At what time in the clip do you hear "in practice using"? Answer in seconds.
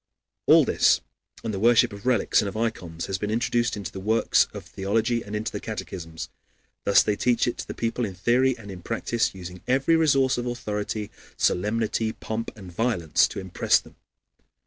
8.71-9.61